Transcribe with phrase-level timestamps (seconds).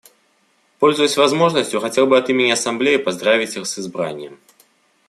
[0.79, 4.39] Пользуясь возможностью, хотел бы от имени Ассамблеи поздравить их с избранием.